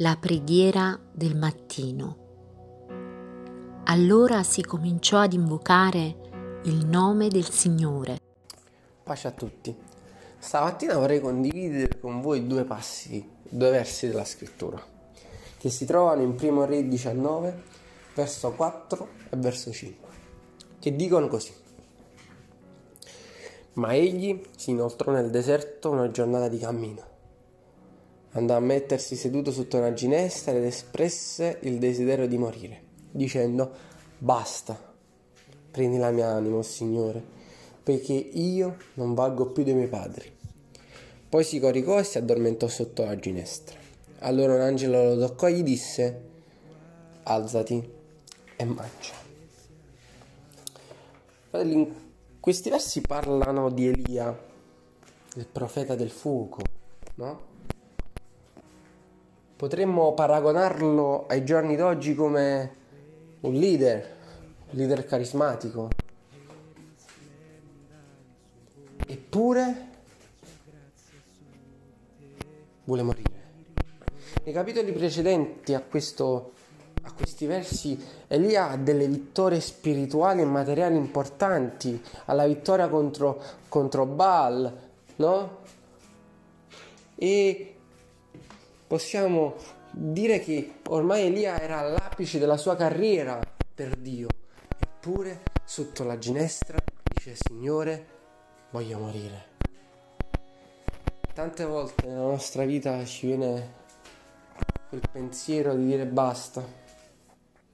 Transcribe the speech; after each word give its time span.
la 0.00 0.16
preghiera 0.16 0.96
del 1.10 1.36
mattino. 1.36 2.26
Allora 3.86 4.44
si 4.44 4.62
cominciò 4.62 5.18
ad 5.18 5.32
invocare 5.32 6.60
il 6.66 6.86
nome 6.86 7.26
del 7.26 7.50
Signore. 7.50 8.20
Pace 9.02 9.26
a 9.26 9.32
tutti. 9.32 9.74
Stamattina 10.38 10.94
vorrei 10.94 11.20
condividere 11.20 11.98
con 11.98 12.20
voi 12.20 12.46
due 12.46 12.62
passi, 12.62 13.28
due 13.42 13.70
versi 13.70 14.06
della 14.06 14.24
scrittura, 14.24 14.80
che 15.56 15.68
si 15.68 15.84
trovano 15.84 16.22
in 16.22 16.36
1 16.40 16.64
Re 16.64 16.86
19, 16.86 17.62
verso 18.14 18.52
4 18.52 19.08
e 19.30 19.36
verso 19.36 19.72
5, 19.72 20.08
che 20.78 20.94
dicono 20.94 21.26
così. 21.26 21.52
Ma 23.72 23.94
egli 23.94 24.40
si 24.56 24.70
inoltrò 24.70 25.10
nel 25.10 25.30
deserto 25.30 25.90
una 25.90 26.08
giornata 26.12 26.46
di 26.46 26.58
cammino 26.58 27.16
Andò 28.38 28.54
a 28.54 28.60
mettersi 28.60 29.16
seduto 29.16 29.50
sotto 29.50 29.78
una 29.78 29.92
ginestra 29.92 30.52
ed 30.52 30.62
espresse 30.62 31.58
il 31.62 31.78
desiderio 31.78 32.28
di 32.28 32.38
morire, 32.38 32.82
dicendo 33.10 33.68
Basta, 34.16 34.78
prendi 35.72 35.98
la 35.98 36.12
mia 36.12 36.28
anima, 36.28 36.62
Signore, 36.62 37.20
perché 37.82 38.12
io 38.12 38.76
non 38.94 39.14
valgo 39.14 39.46
più 39.46 39.64
dei 39.64 39.74
miei 39.74 39.88
padri. 39.88 40.30
Poi 41.28 41.42
si 41.42 41.58
coricò 41.58 41.98
e 41.98 42.04
si 42.04 42.18
addormentò 42.18 42.68
sotto 42.68 43.04
la 43.04 43.18
ginestra. 43.18 43.76
Allora 44.20 44.54
un 44.54 44.60
angelo 44.60 45.14
lo 45.14 45.26
toccò 45.26 45.48
e 45.48 45.54
gli 45.54 45.62
disse 45.64 46.22
Alzati 47.24 47.90
e 48.56 48.64
mangia. 48.64 49.14
Questi 52.38 52.70
versi 52.70 53.00
parlano 53.00 53.68
di 53.70 53.88
Elia, 53.88 54.46
il 55.34 55.46
profeta 55.46 55.96
del 55.96 56.10
fuoco, 56.10 56.62
no? 57.16 57.47
Potremmo 59.58 60.14
paragonarlo 60.14 61.26
ai 61.26 61.44
giorni 61.44 61.74
d'oggi 61.74 62.14
come 62.14 62.76
un 63.40 63.54
leader, 63.54 64.16
un 64.70 64.78
leader 64.78 65.04
carismatico. 65.04 65.88
Eppure 69.04 69.86
vuole 72.84 73.02
morire. 73.02 73.30
Nei 74.44 74.54
capitoli 74.54 74.92
precedenti 74.92 75.74
a, 75.74 75.80
questo, 75.80 76.52
a 77.02 77.12
questi 77.12 77.46
versi 77.46 78.00
Elia 78.28 78.68
ha 78.70 78.76
delle 78.76 79.08
vittorie 79.08 79.58
spirituali 79.58 80.40
e 80.40 80.44
materiali 80.44 80.96
importanti, 80.96 82.00
alla 82.26 82.46
vittoria 82.46 82.86
contro, 82.86 83.42
contro 83.68 84.06
Baal, 84.06 84.72
no? 85.16 85.56
E 87.16 87.72
possiamo 88.88 89.54
dire 89.92 90.40
che 90.40 90.80
ormai 90.88 91.26
Elia 91.26 91.60
era 91.60 91.78
all'apice 91.78 92.38
della 92.38 92.56
sua 92.56 92.74
carriera 92.74 93.38
per 93.74 93.94
Dio, 93.96 94.28
eppure 94.76 95.42
sotto 95.64 96.02
la 96.02 96.18
ginestra 96.18 96.78
dice 97.14 97.36
Signore, 97.36 98.06
voglio 98.70 98.98
morire. 98.98 99.46
Tante 101.34 101.64
volte 101.64 102.06
nella 102.06 102.22
nostra 102.22 102.64
vita 102.64 103.04
ci 103.04 103.26
viene 103.26 103.76
quel 104.88 105.02
pensiero 105.12 105.74
di 105.74 105.84
dire 105.84 106.06
basta 106.06 106.77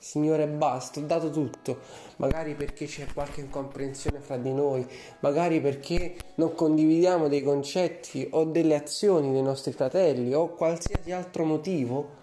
Signore, 0.00 0.46
basta, 0.46 1.00
ho 1.00 1.02
dato 1.02 1.30
tutto. 1.30 1.80
Magari 2.16 2.54
perché 2.54 2.86
c'è 2.86 3.06
qualche 3.12 3.40
incomprensione 3.40 4.20
fra 4.20 4.36
di 4.36 4.52
noi, 4.52 4.86
magari 5.20 5.60
perché 5.60 6.14
non 6.36 6.54
condividiamo 6.54 7.26
dei 7.26 7.42
concetti 7.42 8.28
o 8.30 8.44
delle 8.44 8.76
azioni 8.76 9.32
dei 9.32 9.42
nostri 9.42 9.72
fratelli 9.72 10.32
o 10.34 10.54
qualsiasi 10.54 11.10
altro 11.10 11.44
motivo 11.44 12.16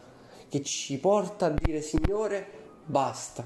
che 0.48 0.64
ci 0.64 0.98
porta 1.00 1.48
a 1.48 1.50
dire 1.50 1.82
Signore, 1.82 2.48
basta. 2.86 3.46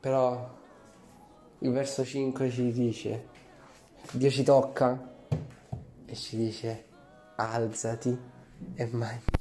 Però 0.00 0.56
il 1.58 1.72
verso 1.72 2.04
5 2.04 2.50
ci 2.50 2.72
dice, 2.72 3.26
Dio 4.12 4.30
ci 4.30 4.44
tocca 4.44 5.16
e 6.06 6.14
ci 6.14 6.36
dice 6.36 6.84
alzati 7.34 8.16
e 8.74 8.86
mangia. 8.92 9.37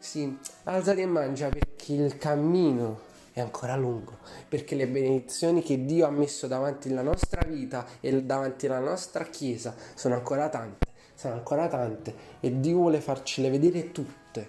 Sì, 0.00 0.34
alzati 0.64 1.02
e 1.02 1.06
mangia 1.06 1.50
perché 1.50 1.92
il 1.92 2.16
cammino 2.16 3.00
è 3.34 3.40
ancora 3.40 3.76
lungo, 3.76 4.16
perché 4.48 4.74
le 4.74 4.88
benedizioni 4.88 5.62
che 5.62 5.84
Dio 5.84 6.06
ha 6.06 6.10
messo 6.10 6.46
davanti 6.46 6.88
alla 6.88 7.02
nostra 7.02 7.46
vita 7.46 7.86
e 8.00 8.22
davanti 8.22 8.66
alla 8.66 8.78
nostra 8.78 9.24
Chiesa 9.24 9.74
sono 9.94 10.14
ancora 10.14 10.48
tante, 10.48 10.86
sono 11.14 11.34
ancora 11.34 11.68
tante 11.68 12.14
e 12.40 12.60
Dio 12.60 12.76
vuole 12.76 13.02
farcele 13.02 13.50
vedere 13.50 13.92
tutte. 13.92 14.48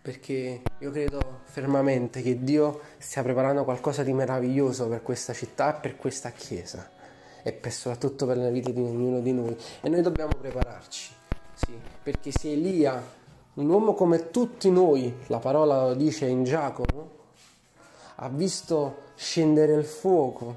Perché 0.00 0.62
io 0.78 0.90
credo 0.90 1.40
fermamente 1.44 2.22
che 2.22 2.42
Dio 2.42 2.80
stia 2.96 3.22
preparando 3.22 3.64
qualcosa 3.64 4.02
di 4.02 4.14
meraviglioso 4.14 4.88
per 4.88 5.02
questa 5.02 5.34
città 5.34 5.76
e 5.76 5.80
per 5.80 5.96
questa 5.96 6.30
Chiesa 6.30 6.90
e 7.42 7.52
per, 7.52 7.70
soprattutto 7.70 8.24
per 8.24 8.38
la 8.38 8.48
vita 8.48 8.70
di 8.70 8.80
ognuno 8.80 9.20
di 9.20 9.32
noi 9.34 9.54
e 9.82 9.90
noi 9.90 10.00
dobbiamo 10.00 10.32
prepararci. 10.40 11.12
Sì, 11.54 11.78
perché 12.02 12.32
se 12.32 12.50
Elia 12.50 13.20
un 13.54 13.68
uomo 13.68 13.92
come 13.92 14.30
tutti 14.30 14.70
noi, 14.70 15.14
la 15.26 15.38
parola 15.38 15.88
lo 15.88 15.94
dice 15.94 16.26
in 16.26 16.44
Giacomo, 16.44 17.10
ha 18.16 18.28
visto 18.30 19.10
scendere 19.14 19.74
il 19.74 19.84
fuoco, 19.84 20.56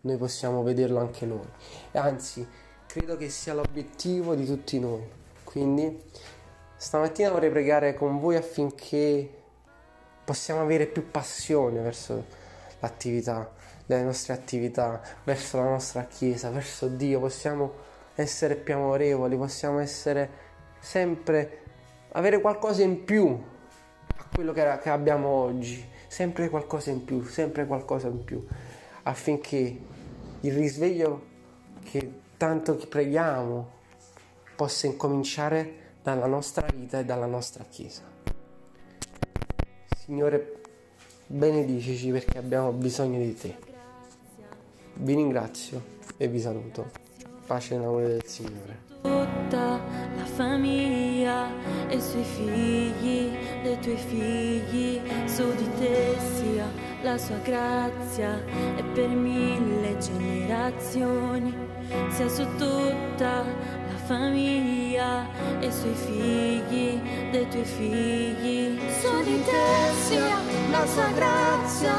noi 0.00 0.16
possiamo 0.16 0.62
vederlo 0.62 0.98
anche 0.98 1.26
noi. 1.26 1.46
Anzi, 1.92 2.46
credo 2.86 3.18
che 3.18 3.28
sia 3.28 3.52
l'obiettivo 3.52 4.34
di 4.34 4.46
tutti 4.46 4.78
noi. 4.80 5.06
Quindi, 5.44 6.04
stamattina 6.76 7.30
vorrei 7.30 7.50
pregare 7.50 7.94
con 7.94 8.18
voi 8.18 8.36
affinché 8.36 9.30
possiamo 10.24 10.62
avere 10.62 10.86
più 10.86 11.10
passione 11.10 11.80
verso 11.80 12.24
l'attività, 12.80 13.50
le 13.84 14.02
nostre 14.02 14.32
attività, 14.32 15.02
verso 15.24 15.58
la 15.58 15.68
nostra 15.68 16.04
Chiesa, 16.04 16.48
verso 16.48 16.88
Dio, 16.88 17.20
possiamo 17.20 17.72
essere 18.14 18.54
più 18.56 18.74
amorevoli, 18.74 19.36
possiamo 19.36 19.80
essere 19.80 20.46
sempre 20.88 21.60
avere 22.12 22.40
qualcosa 22.40 22.82
in 22.82 23.04
più 23.04 23.28
a 23.28 24.24
quello 24.34 24.52
che, 24.52 24.78
che 24.80 24.88
abbiamo 24.88 25.28
oggi, 25.28 25.84
sempre 26.06 26.48
qualcosa 26.48 26.90
in 26.90 27.04
più, 27.04 27.22
sempre 27.26 27.66
qualcosa 27.66 28.08
in 28.08 28.24
più, 28.24 28.42
affinché 29.02 29.78
il 30.40 30.52
risveglio 30.54 31.26
che 31.82 32.10
tanto 32.38 32.76
preghiamo 32.76 33.68
possa 34.56 34.86
incominciare 34.86 35.96
dalla 36.02 36.26
nostra 36.26 36.66
vita 36.74 37.00
e 37.00 37.04
dalla 37.04 37.26
nostra 37.26 37.64
Chiesa. 37.68 38.02
Signore, 39.94 40.60
benedicici 41.26 42.10
perché 42.10 42.38
abbiamo 42.38 42.72
bisogno 42.72 43.18
di 43.18 43.34
te. 43.34 43.56
Vi 44.94 45.14
ringrazio 45.14 45.82
e 46.16 46.28
vi 46.28 46.40
saluto. 46.40 47.07
Pace 47.48 47.76
nell'amore 47.76 48.08
del 48.08 48.24
Signore. 48.26 48.86
Famiglia 50.36 51.48
e 51.88 51.96
i 51.96 52.00
suoi 52.00 52.22
figli, 52.22 53.32
dei 53.64 53.76
tuoi 53.80 53.96
figli, 53.96 55.00
su 55.24 55.52
di 55.56 55.68
te 55.80 56.16
sia 56.36 56.64
la 57.02 57.18
sua 57.18 57.38
grazia 57.38 58.40
e 58.76 58.82
per 58.94 59.08
mille 59.08 59.96
generazioni. 59.98 61.52
Sia 62.10 62.28
su 62.28 62.46
tutta 62.56 63.42
la 63.42 63.96
famiglia 64.04 65.26
e 65.58 65.66
i 65.66 65.72
suoi 65.72 65.94
figli, 65.94 67.00
dei 67.32 67.48
tuoi 67.48 67.64
figli, 67.64 68.78
su 69.00 69.22
di 69.24 69.42
te 69.42 69.92
sia 70.06 70.38
la 70.70 70.86
sua 70.86 71.10
grazia 71.16 71.96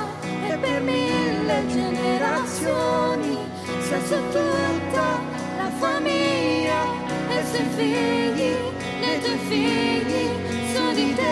e 0.47 0.57
per 0.57 0.81
mille 0.81 1.67
generazioni. 1.67 3.37
Sia 3.81 3.99
su 4.05 4.15
tutta 4.31 4.37
la 4.37 5.07
famiglia 5.17 5.38
se 7.79 7.85
figli, 7.85 8.55
nei 8.99 9.19
tuoi 9.21 9.39
figli, 9.47 10.29
su 10.73 10.93
di 10.93 11.15
te 11.15 11.27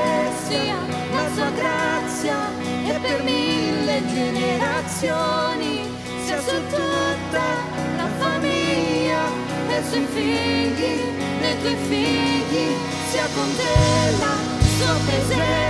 la 1.12 1.30
sua 1.36 1.50
grazia 1.50 2.38
e 2.86 3.00
per 3.02 3.24
mille 3.24 4.02
generazioni 4.08 5.82
sia 6.24 6.40
su 6.40 6.56
tutta 6.70 7.46
la 7.98 8.08
famiglia 8.18 9.26
e 9.70 9.84
sui 9.90 10.08
figli, 10.14 11.02
nei 11.42 11.60
tuoi 11.60 11.76
figli, 11.90 12.76
sia 13.10 13.28
con 13.36 13.56
te 13.56 14.18
la 14.20 14.36
sua 14.78 14.96
presenza. 15.06 15.67